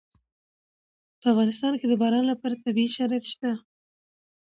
په 1.19 1.25
افغانستان 1.31 1.73
کې 1.79 1.85
د 1.87 1.93
باران 2.01 2.23
لپاره 2.31 2.61
طبیعي 2.65 2.89
شرایط 2.97 3.25
شته. 3.33 3.51